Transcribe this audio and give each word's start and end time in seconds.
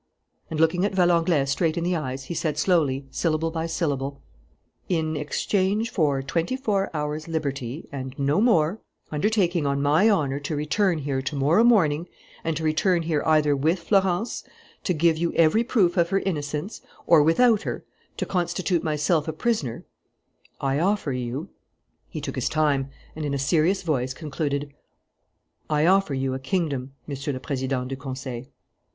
And, 0.49 0.59
looking 0.59 0.81
Valenglay 0.81 1.45
straight 1.47 1.77
in 1.77 1.83
the 1.83 1.95
eyes, 1.95 2.23
he 2.23 2.33
said 2.33 2.57
slowly, 2.57 3.05
syllable 3.11 3.51
by 3.51 3.67
syllable: 3.67 4.19
"In 4.89 5.15
exchange 5.15 5.91
for 5.91 6.23
twenty 6.23 6.55
four 6.57 6.89
hours' 6.91 7.27
liberty 7.27 7.87
and 7.91 8.17
no 8.17 8.41
more, 8.41 8.79
undertaking 9.11 9.67
on 9.67 9.79
my 9.79 10.09
honour 10.09 10.39
to 10.39 10.55
return 10.55 10.97
here 10.97 11.21
to 11.21 11.35
morrow 11.35 11.63
morning 11.63 12.07
and 12.43 12.57
to 12.57 12.63
return 12.63 13.03
here 13.03 13.21
either 13.27 13.55
with 13.55 13.77
Florence, 13.77 14.43
to 14.85 14.95
give 14.95 15.17
you 15.19 15.33
every 15.33 15.63
proof 15.63 15.97
of 15.97 16.09
her 16.09 16.19
innocence, 16.21 16.81
or 17.05 17.21
without 17.21 17.61
her, 17.61 17.85
to 18.17 18.25
constitute 18.25 18.83
myself 18.83 19.27
a 19.27 19.31
prisoner, 19.33 19.85
I 20.59 20.79
offer 20.79 21.13
you" 21.13 21.49
He 22.09 22.21
took 22.21 22.33
his 22.33 22.49
time 22.49 22.89
and, 23.15 23.23
in 23.23 23.35
a 23.35 23.37
serious 23.37 23.83
voice, 23.83 24.15
concluded: 24.15 24.73
"I 25.69 25.85
offer 25.85 26.15
you 26.15 26.33
a 26.33 26.39
kingdom, 26.39 26.93
Monsieur 27.05 27.33
le 27.33 27.39
Président 27.39 27.87
du 27.87 27.95
Conseil." 27.95 28.47